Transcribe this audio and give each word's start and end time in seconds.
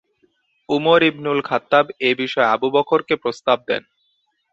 Umar 0.69 1.01
Ibnul 1.03 1.39
Khattab 1.41 1.85
এ 1.99 2.11
বিষয়ে 2.17 2.51
Abu 2.53 2.67
বকরকে 2.75 3.15
প্রস্তাব 3.23 3.57
দেন। 3.67 3.83